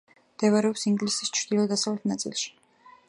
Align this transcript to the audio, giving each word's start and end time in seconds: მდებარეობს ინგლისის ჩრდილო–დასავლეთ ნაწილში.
მდებარეობს 0.35 0.85
ინგლისის 0.91 1.31
ჩრდილო–დასავლეთ 1.39 2.11
ნაწილში. 2.13 2.51